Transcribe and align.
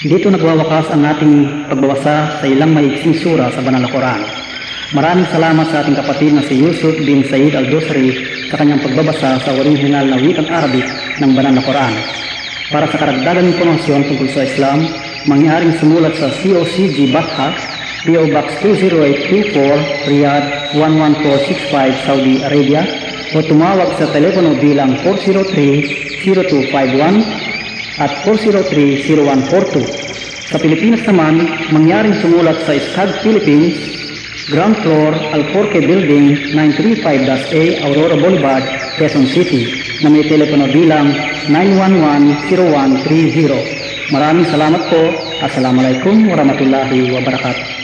Dito 0.00 0.32
nagwawakas 0.32 0.96
ang 0.96 1.04
ating 1.04 1.68
pagbabasa 1.68 2.40
sa 2.40 2.46
ilang 2.48 2.72
maiksing 2.72 3.20
sura 3.20 3.52
sa 3.52 3.60
Banal 3.60 3.84
na 3.84 3.92
Quran. 3.92 4.24
Maraming 4.96 5.28
salamat 5.28 5.68
sa 5.68 5.84
ating 5.84 5.92
kapatid 5.92 6.32
na 6.32 6.40
si 6.40 6.56
Yusuf 6.56 6.96
bin 7.04 7.20
Said 7.28 7.52
al-Dosri 7.52 8.16
sa 8.48 8.56
kanyang 8.56 8.80
pagbabasa 8.80 9.36
sa 9.44 9.52
original 9.60 10.08
na 10.08 10.16
wikang 10.16 10.48
Arabic 10.48 10.88
ng 11.20 11.36
Banal 11.36 11.52
na 11.52 11.60
Quran. 11.60 11.92
Para 12.72 12.88
sa 12.88 12.96
karagdagang 12.96 13.52
impormasyon 13.52 14.08
tungkol 14.08 14.24
sa 14.32 14.48
Islam, 14.48 14.88
mangyaring 15.28 15.76
sumulat 15.76 16.16
sa 16.16 16.32
COCG 16.32 17.12
Batha, 17.12 17.52
PO 18.08 18.24
Box 18.32 18.56
20824, 18.64 20.08
Riyadh 20.08 20.80
11465, 20.80 22.08
Saudi 22.08 22.40
Arabia, 22.40 22.88
o 23.36 23.44
tumawag 23.44 24.00
sa 24.00 24.08
telepono 24.16 24.56
bilang 24.56 24.96
403-0251 25.04 27.39
at 28.00 28.24
403-0142. 28.24 29.84
Sa 30.50 30.58
Pilipinas 30.58 31.06
naman, 31.06 31.46
mangyaring 31.70 32.18
sumulat 32.18 32.58
sa 32.66 32.74
SCAG 32.74 33.22
Philippines, 33.22 33.78
ground 34.50 34.74
floor, 34.82 35.14
Alforque 35.36 35.78
Building, 35.78 36.50
935-A, 36.56 37.86
Aurora 37.86 38.16
Boulevard, 38.18 38.64
Quezon 38.98 39.30
City, 39.30 39.70
na 40.02 40.10
may 40.10 40.26
telepono 40.26 40.66
bilang 40.72 41.14
911-0130. 41.46 44.10
Maraming 44.10 44.46
salamat 44.50 44.82
po. 44.90 45.14
Assalamualaikum 45.38 46.26
warahmatullahi 46.26 47.14
wabarakatuh. 47.14 47.79